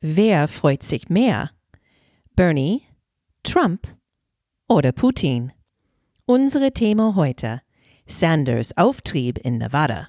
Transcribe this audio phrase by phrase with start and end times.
[0.00, 1.52] Wer freut sich mehr?
[2.34, 2.82] Bernie,
[3.42, 3.88] Trump
[4.68, 5.52] oder Putin?
[6.26, 7.62] Unsere Thema heute:
[8.06, 10.06] Sanders Auftrieb in Nevada.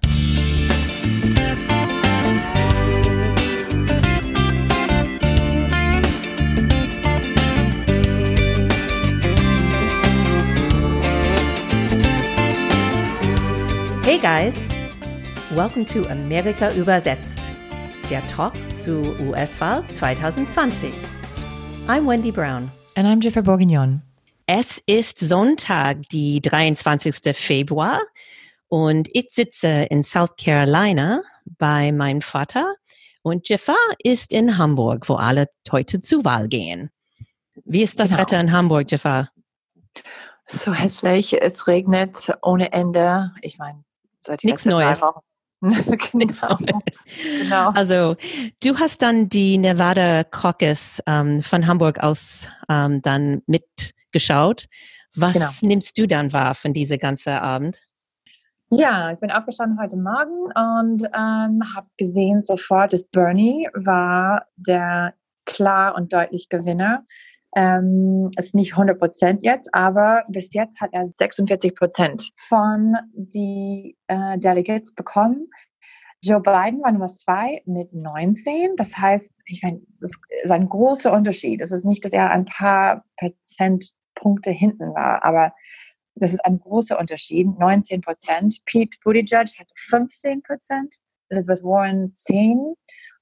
[14.03, 14.67] Hey guys,
[15.55, 17.49] welcome to Amerika übersetzt,
[18.09, 20.93] der Talk zu US-Wahl 2020.
[21.87, 22.71] I'm Wendy Brown.
[22.95, 24.01] And I'm Jennifer Bourguignon.
[24.45, 27.35] Es ist Sonntag, die 23.
[27.35, 28.01] Februar
[28.69, 31.21] und ich sitze in South Carolina
[31.57, 32.75] bei meinem Vater
[33.23, 36.89] und Jafar ist in Hamburg, wo alle heute zur Wahl gehen.
[37.65, 38.21] Wie ist das Genau.
[38.21, 39.31] Wetter in Hamburg, Jafar?
[40.45, 43.33] So hässlich, es regnet ohne Ende.
[43.41, 43.83] Ich meine,
[44.21, 45.01] seit Nichts Neues.
[45.01, 45.19] Wochen.
[45.61, 46.57] genau.
[46.57, 47.69] genau.
[47.71, 48.15] Also,
[48.63, 54.67] du hast dann die Nevada Caucus ähm, von Hamburg aus ähm, dann mitgeschaut.
[55.15, 55.49] Was Genau.
[55.73, 57.81] nimmst du dann wahr von dieser ganzen Abend?
[58.69, 65.13] Ja, ich bin aufgestanden heute Morgen und ähm, habe gesehen sofort, dass Bernie war der
[65.45, 67.05] klar und deutlich Gewinner.
[67.57, 73.97] Ähm, ist nicht 100 Prozent jetzt, aber bis jetzt hat er 46 Prozent von die
[74.05, 75.49] äh, Delegates bekommen.
[76.21, 78.75] Joe Biden war Nummer zwei mit 19.
[78.75, 80.11] Das heißt, ich meine, das
[80.43, 81.59] ist ein großer Unterschied.
[81.61, 85.51] Es ist nicht, dass er ein paar Prozentpunkte hinten war, aber
[86.13, 87.47] das ist ein großer Unterschied.
[87.57, 88.61] 19 Prozent.
[88.65, 90.97] Pete Buttigieg hatte 15 Prozent,
[91.29, 92.75] Elizabeth Warren 10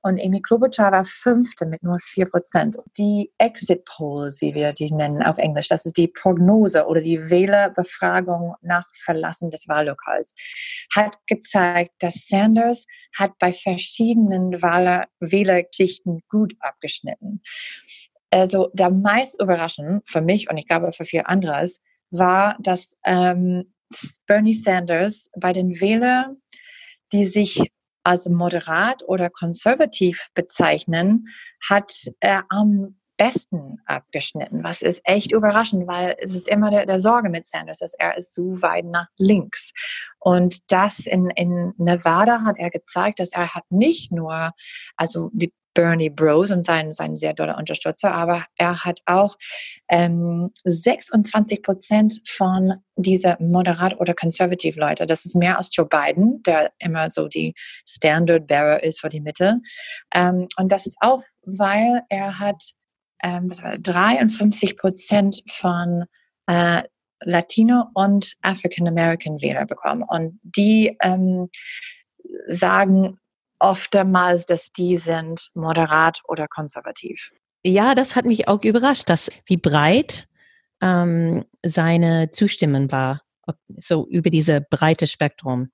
[0.06, 2.78] und Amy Klobuchar war fünfte mit nur 4 Prozent.
[2.96, 7.32] Die Exit Polls, wie wir die nennen auf Englisch, das ist die Prognose oder die
[7.32, 10.36] Wählerbefragung nach Verlassen des Wahllokals,
[10.94, 12.86] hat gezeigt, dass Sanders
[13.18, 17.42] hat bei verschiedenen Wahler Wählerschichten gut abgeschnitten.
[18.30, 21.68] Also der meist überraschend für mich und ich glaube für viele andere
[22.12, 23.74] war, dass ähm,
[24.28, 26.38] Bernie Sanders bei den Wählern,
[27.12, 27.72] die sich
[28.06, 31.28] als moderat oder konservativ bezeichnen,
[31.68, 34.64] hat er am besten abgeschnitten.
[34.64, 38.18] Was ist echt überraschend, weil es ist immer der, der Sorge mit Sanders, dass er
[38.18, 39.72] ist so weit nach links.
[40.20, 44.52] Und das in, in Nevada hat er gezeigt, dass er hat nicht nur,
[44.98, 49.38] also die Bernie Bros und sein, sein sehr doller Unterstützer, aber er hat auch
[49.90, 55.06] ähm, 26 Prozent von dieser moderat oder konservativ Leute.
[55.06, 57.54] Das ist mehr als Joe Biden, der immer so die
[57.86, 59.62] Standard Bearer ist für die Mitte.
[60.14, 62.74] Ähm, und das ist auch, weil er hat
[63.24, 66.06] ähm, was war, 53 Prozent von
[66.48, 66.84] äh,
[67.24, 70.04] Latino und African American Wähler bekommen.
[70.04, 71.50] Und die ähm,
[72.48, 73.20] sagen
[73.60, 77.32] oftmals, dass die sind moderat oder konservativ.
[77.64, 80.28] Ja, das hat mich auch überrascht, dass wie breit
[80.82, 83.22] ähm, seine Zustimmung war,
[83.78, 85.70] so über diese breite Spektrum.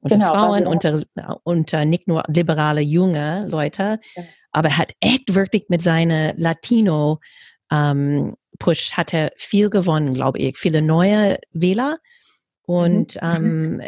[0.00, 1.02] Unter Genau, Frauen, unter,
[1.44, 4.22] unter nicht nur liberale junge Leute, Ja.
[4.52, 7.20] aber er hat echt wirklich mit seiner Latino
[7.70, 10.58] ähm, Push hat er viel gewonnen, glaube ich.
[10.58, 11.98] Viele neue Wähler
[12.66, 13.82] und ähm,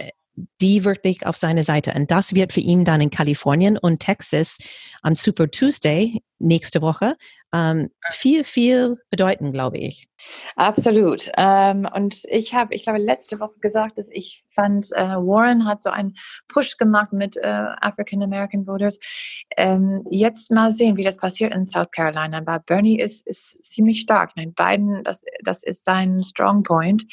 [0.60, 1.92] die wirklich auf seine Seite.
[1.94, 4.58] Und das wird für ihn dann in Kalifornien und Texas
[5.02, 7.16] am Super Tuesday nächste Woche
[7.56, 10.08] ähm, viel, viel bedeuten, glaube ich.
[10.56, 11.30] Absolut.
[11.36, 15.82] Ähm, und ich habe, ich glaube, letzte Woche gesagt, dass ich fand, äh, Warren hat
[15.82, 16.16] so einen
[16.48, 17.46] Push gemacht mit äh,
[17.80, 18.98] African American Voters.
[19.56, 22.38] Ähm, jetzt mal sehen, wie das passiert in South Carolina.
[22.38, 24.32] Aber Bernie ist, ist ziemlich stark.
[24.36, 27.04] Nein, Biden, das, das ist sein Strong Point.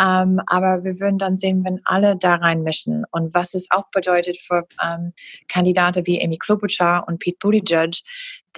[0.00, 4.36] Ähm, aber wir würden dann sehen, wenn alle da reinmischen und was es auch bedeutet
[4.36, 5.12] für ähm,
[5.48, 8.02] Kandidaten wie Amy Klobuchar und Pete Buttigieg,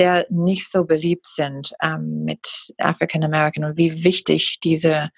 [0.00, 5.10] der nicht so beliebt sind ähm, mit African American und wie wichtig diese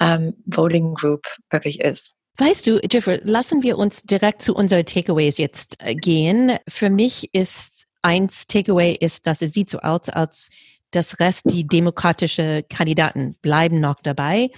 [0.00, 2.14] ähm, Voting Group wirklich ist.
[2.38, 6.56] Weißt du, Jeffrey, lassen wir uns direkt zu unseren Takeaways jetzt äh, gehen.
[6.66, 10.50] Für mich ist eins Takeaway ist, dass es sieht so aus, als
[10.92, 14.50] das Rest, die demokratische Kandidaten bleiben noch dabei,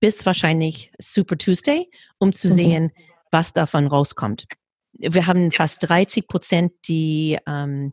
[0.00, 2.52] bis wahrscheinlich Super Tuesday, um zu Mhm.
[2.52, 2.92] sehen,
[3.30, 4.46] was davon rauskommt.
[4.92, 7.92] Wir haben fast 30 Prozent, die, ähm,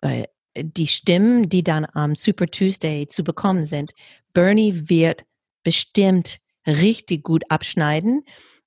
[0.00, 0.24] äh,
[0.56, 3.92] die Stimmen, die dann am Super Tuesday zu bekommen sind.
[4.32, 5.24] Bernie wird
[5.62, 8.24] bestimmt richtig gut abschneiden.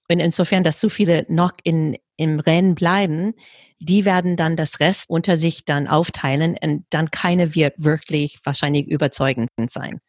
[0.09, 3.33] Und insofern, dass so viele noch in, im Rennen bleiben,
[3.79, 8.88] die werden dann das Rest unter sich dann aufteilen und dann keine wird wirklich wahrscheinlich
[8.88, 9.99] überzeugend sein.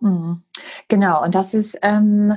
[0.00, 0.42] Mhm.
[0.88, 2.34] Genau, und das ist ähm,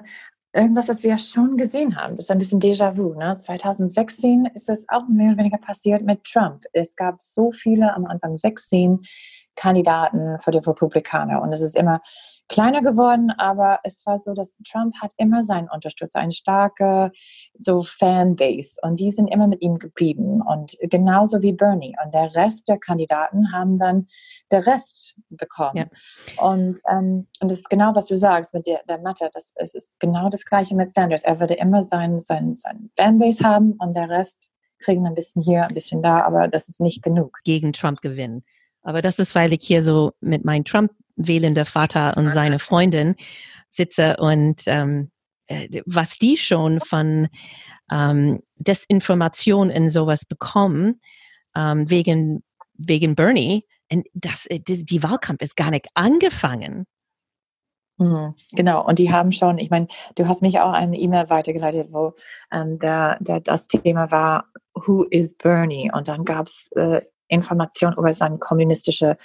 [0.54, 2.16] irgendwas, das wir schon gesehen haben.
[2.16, 3.14] Das ist ein bisschen Déjà-vu.
[3.14, 3.36] Ne?
[3.36, 6.66] 2016 ist das auch mehr oder weniger passiert mit Trump.
[6.74, 9.02] Es gab so viele am Anfang 16,
[9.58, 11.42] Kandidaten für die Republikaner.
[11.42, 12.02] Und es ist immer
[12.48, 17.12] kleiner geworden, aber es war so, dass Trump hat immer seinen Unterstützer, eine starke
[17.58, 22.34] so Fanbase und die sind immer mit ihm geblieben und genauso wie Bernie und der
[22.36, 24.08] Rest der Kandidaten haben dann
[24.52, 25.90] der Rest bekommen
[26.38, 26.46] ja.
[26.46, 29.74] und ähm, und das ist genau was du sagst mit der, der Mathe, das es
[29.74, 33.96] ist genau das gleiche mit Sanders, er würde immer sein sein sein Fanbase haben und
[33.96, 37.40] der Rest kriegen ein bisschen hier, ein bisschen da, aber das ist nicht genug.
[37.44, 38.44] Gegen Trump gewinnen.
[38.88, 43.16] Aber das ist, weil ich hier so mit meinem Trump wählender Vater und seine Freundin
[43.68, 45.12] sitze und ähm,
[45.48, 47.28] äh, was die schon von
[47.92, 51.02] ähm, Desinformation in sowas bekommen,
[51.54, 52.46] ähm, wegen,
[52.76, 56.86] wegen Bernie, und das, äh, die, die Wahlkampf ist gar nicht angefangen.
[57.98, 61.90] Mhm, genau, und die haben schon, ich meine, du hast mich auch eine E-Mail weitergeleitet,
[61.92, 62.14] wo
[62.54, 64.46] ähm, der, der, das Thema war,
[64.76, 65.92] Who is Bernie?
[65.94, 69.18] Und dann gab es äh, Informationen über seine kommunistische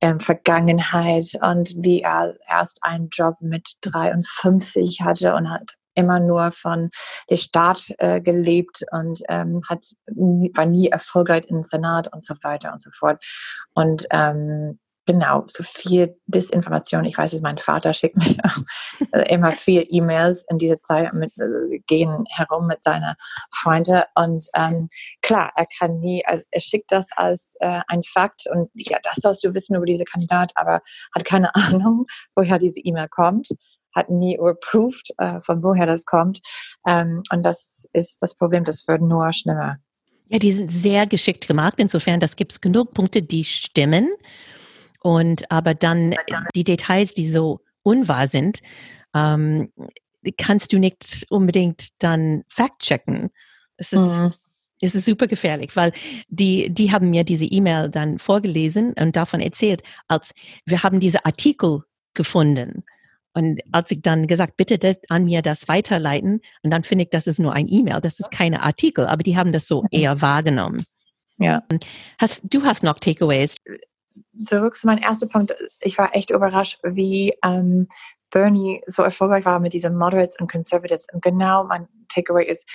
[0.00, 6.52] ähm, Vergangenheit und wie er erst einen Job mit 53 hatte und hat immer nur
[6.52, 6.90] von
[7.30, 12.72] der Staat äh, gelebt und ähm, hat war nie erfolgreich im Senat und so weiter
[12.72, 13.24] und so fort.
[13.74, 17.04] Und ähm, Genau, so viel Disinformation.
[17.04, 18.36] Ich weiß es, mein Vater schickt mir
[19.28, 23.14] immer viel E-Mails in dieser Zeit mit, äh, gehen herum mit seinen
[23.52, 24.02] Freunden.
[24.14, 24.88] Und ähm,
[25.20, 29.16] klar, er kann nie, also er schickt das als äh, ein Fakt und ja, das
[29.16, 30.80] sollst du wissen über diese Kandidat, aber
[31.14, 33.48] hat keine Ahnung, woher diese E-Mail kommt,
[33.94, 36.40] hat nie überprüft, äh, von woher das kommt.
[36.86, 39.76] Ähm, und das ist das Problem, das wird nur schlimmer.
[40.28, 41.74] Ja, die sind sehr geschickt gemacht.
[41.76, 44.10] Insofern, das gibt es genug Punkte, die stimmen.
[45.04, 46.14] Und aber dann
[46.54, 48.62] die Details, die so unwahr sind,
[49.14, 49.70] ähm,
[50.38, 53.28] kannst du nicht unbedingt dann fact-checken.
[53.76, 54.32] Es ist, mhm.
[54.80, 55.92] es ist super gefährlich, weil
[56.28, 60.32] die, die haben mir diese E-Mail dann vorgelesen und davon erzählt, als
[60.64, 61.82] wir haben diese Artikel
[62.14, 62.82] gefunden.
[63.34, 67.26] Und als ich dann gesagt, bitte an mir das weiterleiten, und dann finde ich, das
[67.26, 69.88] ist nur ein E-Mail, das ist keine Artikel, aber die haben das so mhm.
[69.90, 70.84] eher wahrgenommen.
[71.36, 71.62] Ja.
[72.18, 73.56] Hast, du hast noch Takeaways
[74.34, 75.54] zurück zu meinem ersten Punkt.
[75.80, 77.88] Ich war echt überrascht, wie ähm,
[78.30, 81.06] Bernie so erfolgreich war mit diesen Moderates und Conservatives.
[81.12, 82.66] Und genau mein Takeaway ist,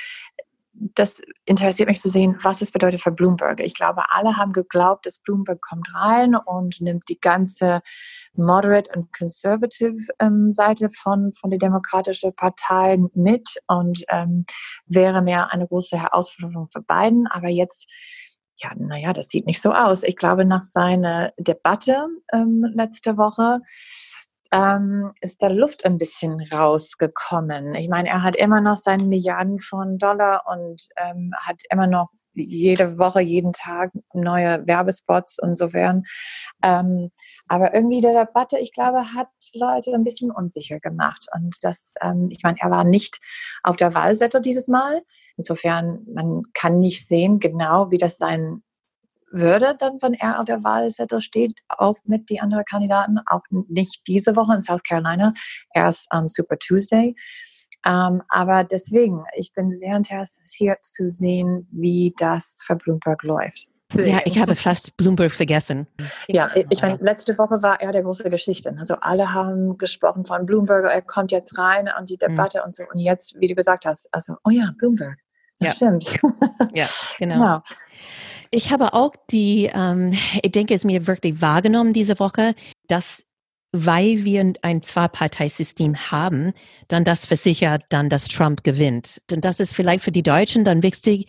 [0.96, 3.60] das interessiert mich zu sehen, was es bedeutet für Bloomberg.
[3.60, 7.82] Ich glaube, alle haben geglaubt, dass Bloomberg kommt rein und nimmt die ganze
[8.34, 14.46] Moderate und Conservative ähm, Seite von, von der Demokratischen Partei mit und ähm,
[14.86, 17.28] wäre mehr eine große Herausforderung für beiden.
[17.28, 17.88] Aber jetzt
[18.62, 20.04] ja, naja, das sieht nicht so aus.
[20.04, 23.62] Ich glaube, nach seiner Debatte ähm, letzte Woche
[24.52, 27.76] ähm, ist der Luft ein bisschen rausgekommen.
[27.76, 32.10] Ich meine, er hat immer noch seine Milliarden von Dollar und ähm, hat immer noch
[32.44, 36.06] jede Woche, jeden Tag neue Werbespots und so werden.
[36.64, 37.12] Ähm,
[37.48, 41.26] aber irgendwie der Debatte, ich glaube, hat Leute ein bisschen unsicher gemacht.
[41.34, 43.20] Und das, ähm, ich meine, er war nicht
[43.64, 45.02] auf der Wahlseite dieses Mal.
[45.38, 48.64] Insofern, man kann nicht sehen genau, wie das sein
[49.32, 54.02] würde, dann, wenn er auf der Wahlzettel steht, auch mit den anderen Kandidaten, auch nicht
[54.08, 55.34] diese Woche in South Carolina,
[55.74, 57.16] erst am Super Tuesday.
[57.86, 63.68] Ähm, aber deswegen, ich bin sehr interessiert zu sehen, wie das für Bloomberg läuft.
[63.96, 65.88] Ja, ich habe fast Bloomberg vergessen.
[66.28, 68.76] Ja, ich meine, letzte Woche war er der große Geschichte.
[68.78, 72.30] Also alle haben gesprochen von Bloomberg, er kommt jetzt rein und die mhm.
[72.30, 72.66] Debatte mhm.
[72.66, 72.84] und so.
[72.94, 75.18] Und jetzt, wie du gesagt hast, also, oh ja, Bloomberg.
[75.60, 75.72] Ja.
[75.72, 76.20] Stimmt.
[76.74, 76.86] Ja,
[77.18, 77.36] genau.
[77.36, 77.62] genau.
[78.52, 82.54] Ich habe auch die, ähm, ich denke, es mir wirklich wahrgenommen diese Woche,
[82.88, 83.26] dass
[83.72, 86.54] weil wir ein Zwei-Parteisystem haben,
[86.88, 89.22] dann das versichert dann, dass Trump gewinnt.
[89.30, 91.28] Denn das ist vielleicht für die Deutschen dann wichtig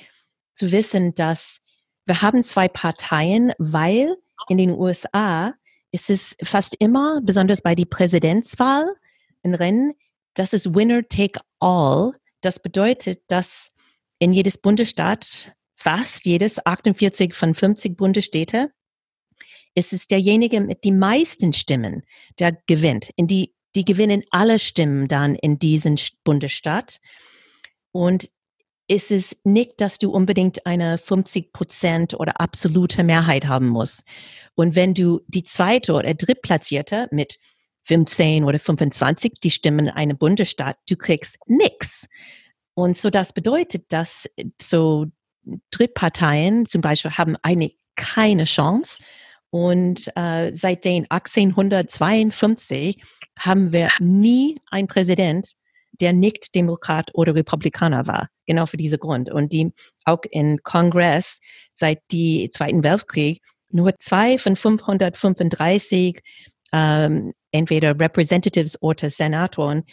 [0.54, 1.58] zu wissen, dass
[2.06, 4.16] wir haben zwei Parteien, weil
[4.48, 5.54] in den USA
[5.92, 8.94] ist es fast immer, besonders bei der Präsidentswahl
[9.42, 9.94] in Rennen,
[10.34, 12.12] das ist Winner take all.
[12.40, 13.70] Das bedeutet, dass
[14.18, 18.72] in jedes Bundesstaat, fast jedes, 48 von 50 Bundesstädte,
[19.80, 22.02] ist es derjenige mit den meisten Stimmen,
[22.38, 23.10] der gewinnt.
[23.16, 27.00] In die, die gewinnen alle Stimmen dann in diesem Bundesstaat.
[27.92, 28.30] Und
[28.86, 34.04] ist es nicht, dass du unbedingt eine 50 Prozent oder absolute Mehrheit haben musst.
[34.54, 37.38] Und wenn du die zweite oder drittplatzierte mit
[37.84, 42.08] 15 oder 25 die Stimmen in einem Bundesstaat, du kriegst nichts.
[42.74, 44.28] Und so das bedeutet, dass
[44.60, 45.06] so
[45.70, 49.02] Drittparteien zum Beispiel haben eine keine Chance.
[49.50, 53.02] Und äh, seit den 1852
[53.38, 55.54] haben wir nie einen Präsident,
[56.00, 58.28] der nicht Demokrat oder Republikaner war.
[58.46, 59.30] Genau für diesen Grund.
[59.30, 59.72] Und die
[60.04, 61.40] auch im Kongress
[61.72, 63.42] seit dem Zweiten Weltkrieg
[63.72, 66.20] nur zwei von 535
[66.72, 69.84] ähm, entweder Representatives oder Senatoren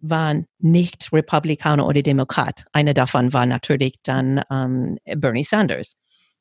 [0.00, 2.64] waren nicht Republikaner oder Demokrat.
[2.72, 5.96] Eine davon war natürlich dann ähm, Bernie Sanders.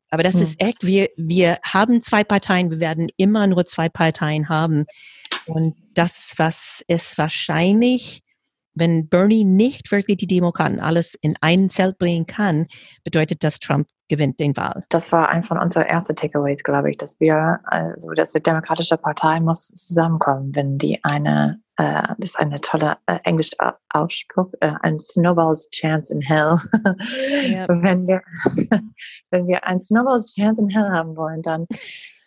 [0.10, 0.42] Aber das hm.
[0.42, 4.86] ist echt, wir, wir haben zwei Parteien, wir werden immer nur zwei Parteien haben.
[5.46, 8.22] Und das, was es wahrscheinlich,
[8.74, 12.68] wenn Bernie nicht wirklich die Demokraten alles in ein Zelt bringen kann,
[13.04, 14.84] bedeutet das, Trump gewinnt den Wahl.
[14.90, 18.98] Das war ein von unseren ersten Takeaways, glaube ich, dass wir, also dass die Demokratische
[18.98, 23.56] Partei muss zusammenkommen, wenn die eine äh, das ist eine tolle äh, englische
[23.92, 26.60] Ausspruch, äh, ein Snowball's Chance in Hell.
[27.70, 28.22] Wenn, wir,
[29.32, 31.66] wenn wir ein Snowball's Chance in Hell haben wollen, dann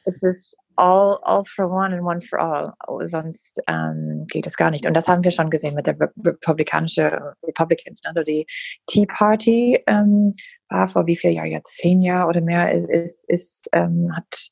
[0.06, 2.74] ist es all, all for one and one for all.
[3.06, 4.86] Sonst ähm, geht es gar nicht.
[4.86, 7.10] Und das haben wir schon gesehen mit der Re republikanischen
[7.42, 8.00] Republicans.
[8.04, 8.46] Also die
[8.86, 10.34] Tea Party ähm,
[10.68, 14.50] war vor wie viel Jahren jetzt zehn Jahre oder mehr ist, ist, ist ähm, hat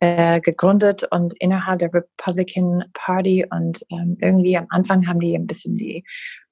[0.00, 5.46] äh, gegründet und innerhalb der Republican Party und ähm, irgendwie am Anfang haben die ein
[5.46, 6.04] bisschen die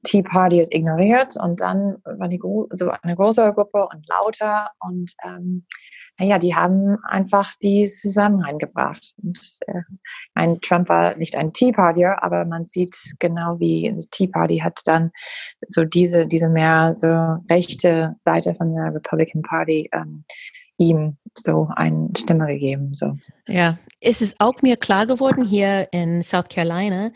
[0.04, 2.40] Tea Party ignoriert und dann war die
[2.70, 5.66] so eine große Gruppe und lauter und ähm,
[6.18, 9.14] naja, die haben einfach die zusammen reingebracht.
[9.22, 9.80] Und, äh,
[10.34, 14.58] ein Trump war nicht ein Tea Party, aber man sieht genau wie die Tea Party
[14.58, 15.10] hat dann
[15.68, 17.08] so diese, diese mehr so
[17.50, 20.24] rechte Seite von der Republican Party ähm,
[20.78, 22.94] ihm so eine Stimme gegeben.
[22.94, 23.16] So.
[23.48, 27.12] Ja, es ist auch mir klar geworden hier in South Carolina,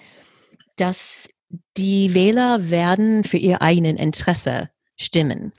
[0.76, 1.28] dass
[1.76, 5.52] die Wähler werden für ihr eigenen Interesse stimmen.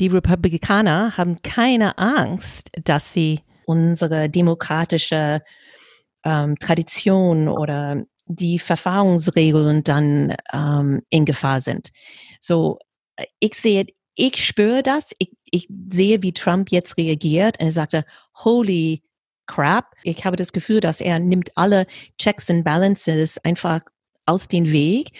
[0.00, 5.42] Die Republikaner haben keine Angst, dass sie unsere demokratische
[6.24, 11.90] ähm, Tradition oder die Verfahrensregeln dann ähm, in Gefahr sind.
[12.40, 12.78] So,
[13.38, 13.86] ich sehe
[14.20, 15.12] ich spüre das.
[15.18, 17.58] Ich, ich sehe, wie Trump jetzt reagiert.
[17.58, 18.04] Und er sagte,
[18.44, 19.02] holy
[19.46, 19.94] crap.
[20.02, 21.86] Ich habe das Gefühl, dass er nimmt alle
[22.18, 23.80] Checks and Balances einfach
[24.26, 25.12] aus dem Weg.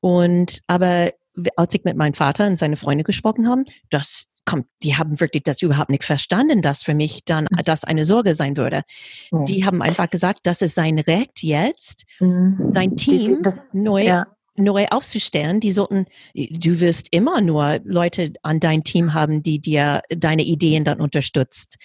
[0.00, 1.12] Und aber
[1.56, 5.42] als ich mit meinem Vater und seine Freunde gesprochen habe, das kommt, die haben wirklich
[5.42, 7.62] das überhaupt nicht verstanden, dass für mich dann mhm.
[7.64, 8.82] das eine Sorge sein würde.
[9.30, 9.44] Mhm.
[9.44, 12.64] Die haben einfach gesagt, das ist sein Recht jetzt, mhm.
[12.68, 14.26] sein Team das, neu ja
[14.58, 20.02] neu aufzustellen, die sollten, du wirst immer nur Leute an dein Team haben, die dir
[20.10, 21.76] deine Ideen dann unterstützt.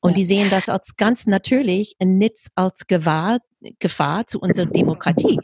[0.00, 0.16] Und ja.
[0.16, 3.38] die sehen das als ganz natürlich und nicht als Gewahr,
[3.78, 5.38] Gefahr zu unserer Demokratie.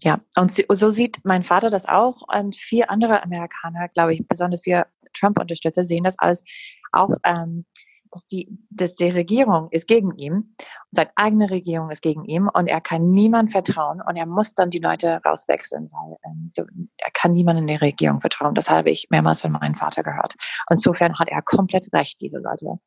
[0.00, 4.64] Ja, und so sieht mein Vater das auch und vier andere Amerikaner, glaube ich, besonders
[4.64, 6.44] wir Trump-Unterstützer sehen das alles
[6.92, 7.64] auch ähm,
[8.12, 10.54] dass die, dass die Regierung ist gegen ihn,
[10.90, 14.70] seine eigene Regierung ist gegen ihn und er kann niemand vertrauen und er muss dann
[14.70, 16.62] die Leute rauswechseln, weil ähm, so,
[16.96, 18.54] er kann niemand in der Regierung vertrauen.
[18.54, 20.34] Das habe ich mehrmals von meinem Vater gehört.
[20.70, 22.78] Insofern hat er komplett recht, diese Leute.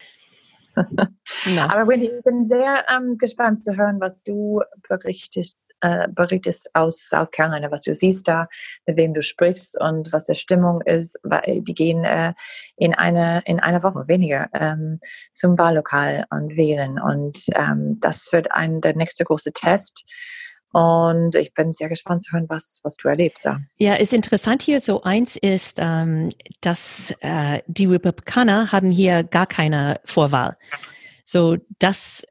[1.69, 7.09] Aber Wendy, ich bin sehr ähm, gespannt zu hören, was du berichtest äh, berichtest aus
[7.09, 8.47] South Carolina, was du siehst da,
[8.85, 11.19] mit wem du sprichst und was der Stimmung ist.
[11.47, 12.33] Die gehen äh,
[12.77, 14.99] in eine in einer Woche weniger ähm,
[15.31, 20.05] zum Wahllokal und wählen und ähm, das wird ein der nächste große Test.
[20.73, 23.59] Und ich bin sehr gespannt zu hören, was, was du erlebst da.
[23.77, 24.79] Ja, ist interessant hier.
[24.79, 30.57] So eins ist, ähm, dass äh, die Republikaner haben hier gar keine Vorwahl.
[31.31, 32.27] So, das,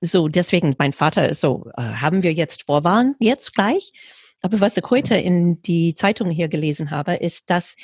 [0.00, 3.92] so deswegen, mein Vater ist so, äh, haben wir jetzt Vorwahlen jetzt gleich?
[4.40, 7.76] Aber was ich heute in die Zeitung hier gelesen habe, ist, dass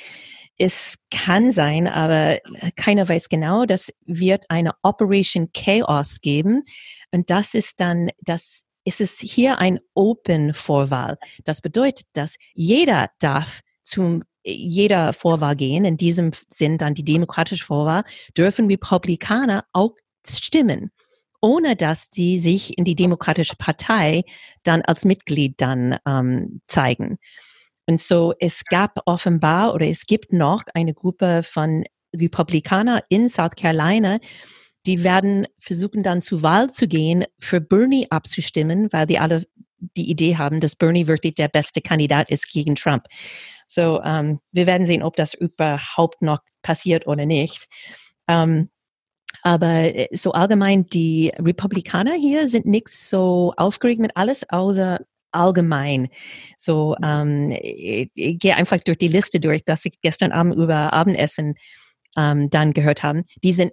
[0.57, 2.39] es kann sein, aber
[2.75, 6.63] keiner weiß genau, das wird eine Operation Chaos geben.
[7.11, 11.19] Und das ist dann, das ist es hier ein Open Vorwahl.
[11.43, 15.85] Das bedeutet, dass jeder darf zum jeder Vorwahl gehen.
[15.85, 19.91] In diesem Sinn dann die demokratische Vorwahl dürfen Republikaner auch
[20.35, 20.91] stimmen,
[21.41, 24.23] ohne dass die sich in die Demokratische Partei
[24.63, 27.19] dann als Mitglied dann ähm, zeigen.
[27.85, 33.55] Und so, es gab offenbar oder es gibt noch eine Gruppe von Republikaner in South
[33.55, 34.19] Carolina,
[34.85, 39.45] die werden versuchen dann zur Wahl zu gehen, für Bernie abzustimmen, weil die alle
[39.79, 43.05] die Idee haben, dass Bernie wirklich der beste Kandidat ist gegen Trump.
[43.67, 47.67] So, ähm, wir werden sehen, ob das überhaupt noch passiert oder nicht.
[48.27, 48.69] Ähm,
[49.47, 54.99] aber äh, so allgemein, die Republikaner hier sind nicht so aufgeregt mit alles außer
[55.31, 56.09] allgemein.
[56.57, 60.91] So, ähm, ich, ich gehe einfach durch die Liste durch, dass ich gestern Abend über
[60.91, 61.55] Abendessen
[62.17, 63.23] ähm, dann gehört haben.
[63.41, 63.71] Die sind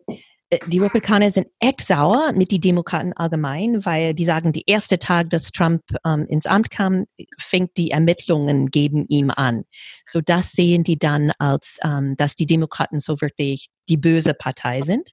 [0.50, 5.00] äh, die Republikaner sind echt sauer mit den Demokraten allgemein, weil die sagen, der erste
[5.00, 9.64] Tag, dass Trump ähm, ins Amt kam, fängt die Ermittlungen gegen ihn an.
[10.04, 14.82] So das sehen die dann als, ähm, dass die Demokraten so wirklich die böse Partei
[14.82, 15.10] sind.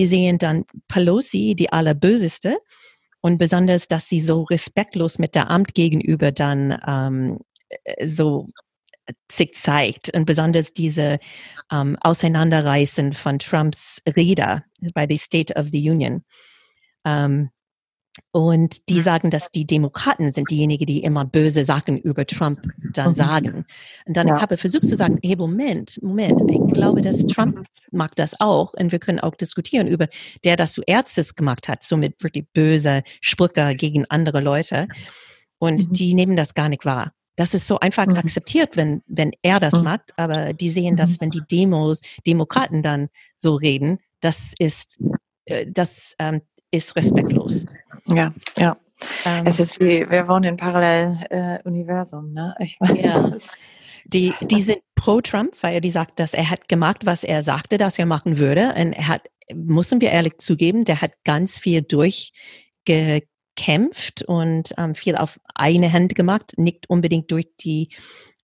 [0.00, 2.56] Die sehen dann Pelosi, die allerböseste,
[3.20, 7.38] und besonders, dass sie so respektlos mit der Amt gegenüber dann ähm,
[7.68, 8.48] äh, so
[9.30, 11.18] sich zeigt und besonders diese
[11.70, 14.64] ähm, Auseinanderreißen von Trumps Rede
[14.94, 16.24] bei der State of the Union.
[17.04, 17.50] Ähm,
[18.32, 22.62] und die sagen, dass die Demokraten sind diejenigen, die immer böse Sachen über Trump
[22.92, 23.14] dann mhm.
[23.14, 23.64] sagen.
[24.06, 24.40] Und dann ja.
[24.40, 28.72] habe ich versucht zu sagen, hey, Moment, Moment, ich glaube, dass Trump mag das auch.
[28.74, 30.08] Und wir können auch diskutieren über,
[30.44, 34.88] der das zuerst gemacht hat, somit wirklich böse Sprüche gegen andere Leute.
[35.58, 35.92] Und mhm.
[35.92, 37.12] die nehmen das gar nicht wahr.
[37.36, 38.16] Das ist so einfach mhm.
[38.16, 39.84] akzeptiert, wenn, wenn er das mhm.
[39.84, 41.16] macht, aber die sehen, dass mhm.
[41.20, 45.00] wenn die Demos, Demokraten dann so reden, das ist,
[45.46, 47.66] äh, das ähm, ist respektlos.
[48.06, 48.76] Ja, ja.
[49.24, 52.54] Ähm, es ist wie, wir wohnen in Paralleluniversum, äh, ne?
[52.60, 53.34] Ich meine, ja.
[54.04, 57.78] Die, die sind pro Trump, weil die sagt, dass er hat gemacht, was er sagte,
[57.78, 58.74] dass er machen würde.
[58.76, 59.22] Und er hat,
[59.54, 66.14] müssen wir ehrlich zugeben, der hat ganz viel durchgekämpft und ähm, viel auf eine Hand
[66.14, 67.90] gemacht, nicht unbedingt durch die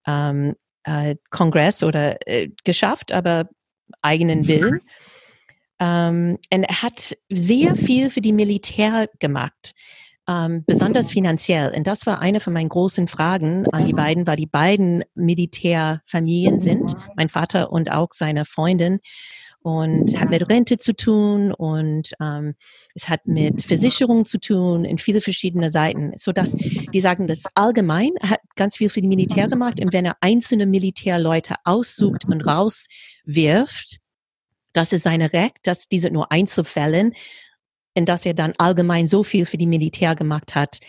[0.06, 3.48] ähm, äh, Kongress oder äh, geschafft, aber
[4.02, 4.80] eigenen Willen.
[5.78, 9.74] Ähm, und er hat sehr viel für die Militär gemacht.
[10.28, 11.72] Ähm, besonders finanziell.
[11.76, 16.58] Und das war eine von meinen großen Fragen an die beiden, weil die beiden Militärfamilien
[16.58, 18.98] sind, mein Vater und auch seine Freundin.
[19.60, 22.54] Und hat mit Rente zu tun und ähm,
[22.94, 27.46] es hat mit Versicherung zu tun in viele verschiedene Seiten, so dass die sagen, das
[27.56, 32.46] allgemein hat ganz viel für die Militär gemacht und wenn er einzelne Militärleute aussucht und
[32.46, 33.98] rauswirft,
[34.76, 37.14] das ist seine Recht, dass diese nur Einzelfällen,
[37.96, 40.80] und dass er dann allgemein so viel für die Militär gemacht hat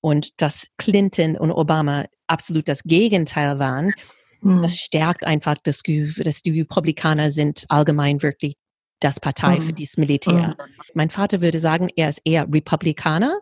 [0.00, 3.92] und dass Clinton und Obama absolut das Gegenteil waren.
[4.40, 4.62] Mhm.
[4.62, 8.54] Das stärkt einfach das Gefühl, dass die Republikaner sind allgemein wirklich
[9.00, 9.62] das Partei mhm.
[9.62, 10.56] für dieses Militär.
[10.58, 10.74] Mhm.
[10.94, 13.40] Mein Vater würde sagen, er ist eher Republikaner,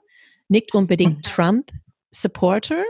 [0.49, 1.23] nicht unbedingt mhm.
[1.23, 2.83] Trump-Supporter,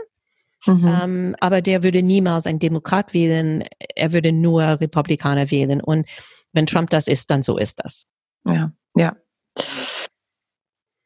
[0.65, 0.87] Mhm.
[0.87, 3.63] Ähm, aber der würde niemals einen Demokrat wählen,
[3.95, 5.81] er würde nur Republikaner wählen.
[5.81, 6.07] Und
[6.53, 8.05] wenn Trump das ist, dann so ist das.
[8.45, 9.15] Ja, ja.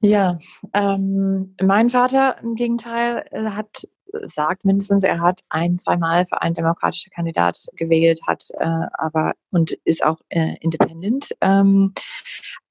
[0.03, 0.39] Ja,
[0.73, 3.83] ähm, mein Vater im Gegenteil äh, hat
[4.23, 9.71] sagt mindestens, er hat ein, zweimal für einen demokratischen Kandidat gewählt, hat äh, aber und
[9.83, 11.35] ist auch äh, independent.
[11.41, 11.93] Ähm,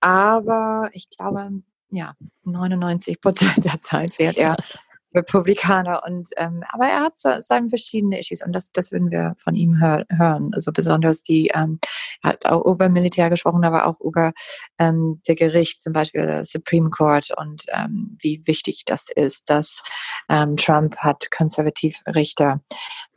[0.00, 4.56] aber ich glaube, ja, 99 Prozent der Zeit wählt er
[5.14, 9.34] Republikaner und ähm, aber er hat so, seine verschiedene Issues und das, das würden wir
[9.42, 10.50] von ihm hör, hören.
[10.54, 11.80] Also besonders die, ähm,
[12.22, 14.32] er hat auch über Militär gesprochen, aber auch über
[14.78, 19.82] ähm, der Gericht, zum Beispiel der Supreme Court und ähm, wie wichtig das ist, dass
[20.28, 22.60] ähm, Trump hat Konservativrichter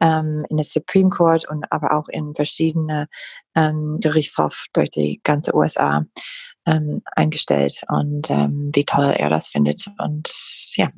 [0.02, 3.08] ähm, in der Supreme Court und aber auch in verschiedene
[3.56, 6.06] ähm, Gerichtshof durch die ganze USA
[6.66, 10.30] ähm, eingestellt und ähm, wie toll er das findet und
[10.76, 10.90] ja,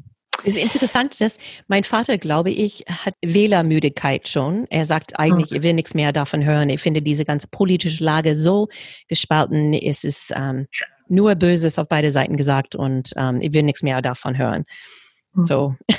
[0.45, 4.67] es ist interessant, dass mein Vater, glaube ich, hat Wählermüdigkeit schon.
[4.69, 6.69] Er sagt eigentlich, er will nichts mehr davon hören.
[6.69, 8.69] Ich finde diese ganze politische Lage so
[9.07, 9.73] gespalten.
[9.73, 10.67] Es ist ähm,
[11.07, 14.65] nur Böses auf beide Seiten gesagt und ähm, ich will nichts mehr davon hören.
[15.33, 15.45] Hm.
[15.45, 15.75] So.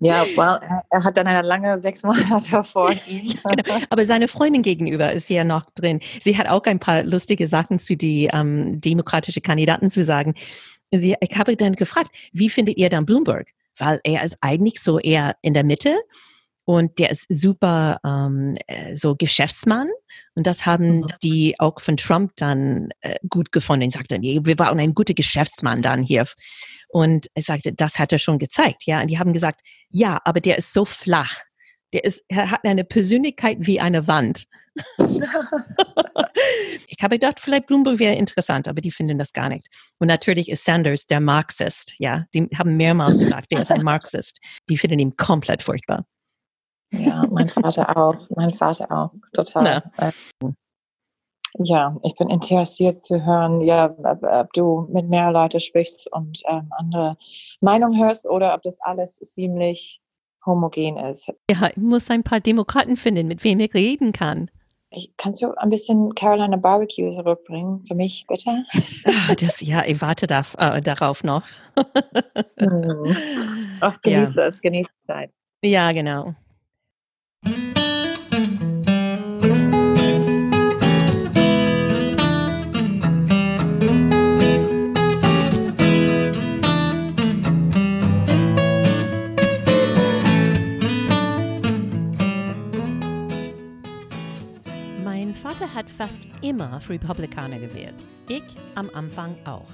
[0.00, 3.32] Ja, well, er hat dann eine lange sechs Monate vor ihm.
[3.42, 3.80] genau.
[3.88, 6.00] Aber seine Freundin gegenüber ist ja noch drin.
[6.20, 10.34] Sie hat auch ein paar lustige Sachen zu die ähm, demokratische Kandidaten zu sagen
[10.92, 13.50] sie, ich habe dann gefragt, wie findet ihr dann Bloomberg?
[13.78, 15.96] Weil er ist eigentlich so eher in der Mitte
[16.64, 19.88] und der ist super ähm, äh, so Geschäftsmann
[20.34, 21.06] und das haben mhm.
[21.22, 23.88] die auch von Trump dann äh, gut gefunden.
[23.88, 26.26] Ich sagte, nee, wir waren ein guter Geschäftsmann dann hier.
[26.88, 29.00] Und er sagte, das hat er schon gezeigt, ja.
[29.00, 31.38] Und die haben gesagt, ja, aber der ist so flach.
[31.92, 34.46] Der ist, er hat eine Persönlichkeit wie eine Wand.
[36.86, 39.66] ich habe gedacht, vielleicht Bloomberg wäre interessant, aber die finden das gar nicht.
[39.98, 42.26] Und natürlich ist Sanders der Marxist, ja.
[42.34, 44.40] Die haben mehrmals gesagt, der ist ein Marxist.
[44.68, 46.04] Die finden ihn komplett furchtbar.
[46.92, 48.28] Ja, mein Vater auch.
[48.30, 49.12] Mein Vater auch.
[49.32, 49.82] Total.
[50.00, 50.12] Na.
[51.58, 56.70] Ja, ich bin interessiert zu hören, ja, ob, du mit mehr Leuten sprichst und ähm,
[56.78, 57.16] andere
[57.60, 60.00] Meinungen hörst oder ob das alles ziemlich
[60.44, 61.32] homogen ist.
[61.50, 64.50] Ja, ich muss ein paar Demokraten finden, mit wem ich reden kann.
[64.92, 68.64] Ich, kannst du ein bisschen Carolina Barbecue zurückbringen für mich, bitte?
[69.04, 71.44] Ah, das, ja, ich warte da, äh, darauf noch.
[72.58, 73.16] hm.
[73.80, 74.46] Ach, genieße ja.
[74.46, 75.30] es, genieße die Zeit.
[75.62, 76.34] Ja, genau.
[95.96, 97.94] Fast immer für Republikaner gewählt.
[98.28, 98.42] Ich
[98.74, 99.66] am Anfang auch.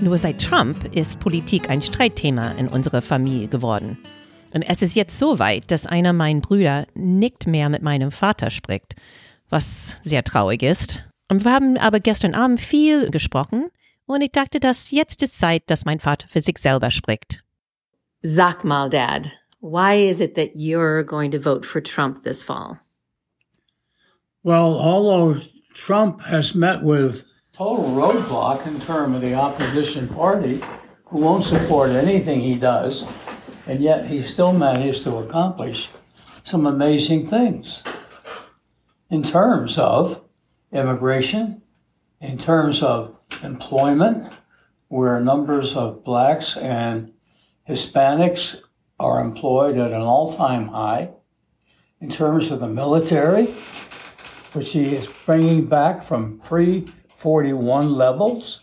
[0.00, 3.98] Nur seit Trump ist Politik ein Streitthema in unserer Familie geworden.
[4.52, 8.50] Und es ist jetzt so weit, dass einer meiner Brüder nicht mehr mit meinem Vater
[8.50, 8.96] spricht,
[9.48, 11.04] was sehr traurig ist.
[11.28, 13.66] Und wir haben aber gestern Abend viel gesprochen
[14.06, 17.44] und ich dachte, dass jetzt ist Zeit, dass mein Vater für sich selber spricht.
[18.22, 22.78] Sag mal, Dad, why is it that you're going to vote for Trump this fall?
[24.42, 25.38] Well, although
[25.74, 30.62] Trump has met with total roadblock in terms of the opposition party,
[31.04, 33.04] who won't support anything he does,
[33.66, 35.90] and yet he still managed to accomplish
[36.42, 37.82] some amazing things
[39.10, 40.22] in terms of
[40.72, 41.60] immigration,
[42.22, 44.32] in terms of employment,
[44.88, 47.12] where numbers of blacks and
[47.68, 48.62] Hispanics
[48.98, 51.10] are employed at an all time high,
[52.00, 53.54] in terms of the military,
[54.52, 58.60] which he is bringing back from pre 41 levels.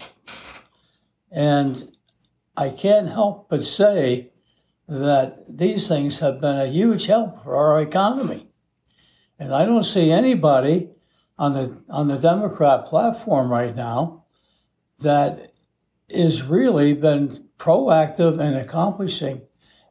[1.32, 1.92] And
[2.56, 4.32] I can't help but say
[4.88, 8.48] that these things have been a huge help for our economy.
[9.38, 10.90] And I don't see anybody
[11.38, 14.24] on the on the Democrat platform right now
[15.00, 15.54] that
[16.10, 19.42] is really been proactive in accomplishing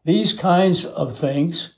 [0.05, 1.75] these kinds of things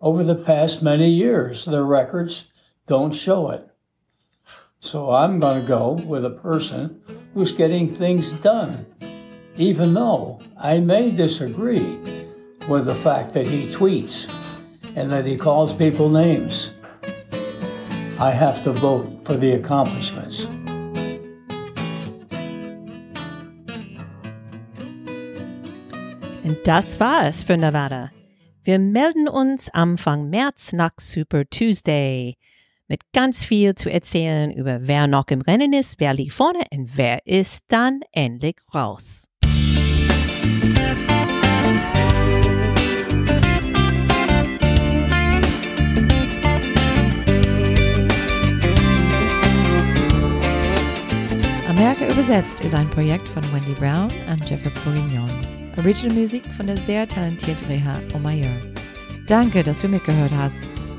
[0.00, 1.64] over the past many years.
[1.64, 2.46] Their records
[2.86, 3.66] don't show it.
[4.80, 7.00] So I'm going to go with a person
[7.32, 8.86] who's getting things done,
[9.56, 11.98] even though I may disagree
[12.68, 14.30] with the fact that he tweets
[14.94, 16.72] and that he calls people names.
[18.20, 20.46] I have to vote for the accomplishments.
[26.44, 28.10] Und das war es für Nevada.
[28.64, 32.36] Wir melden uns Anfang März nach Super Tuesday
[32.88, 36.96] mit ganz viel zu erzählen über wer noch im Rennen ist, wer liegt vorne und
[36.96, 39.28] wer ist dann endlich raus.
[51.68, 55.28] Amerika übersetzt ist ein Projekt von Wendy Brown und Jeffrey Bourguignon.
[55.76, 58.56] Original Musik von der sehr talentierten Reha Omayor.
[59.26, 60.83] Danke, dass du mitgehört hast.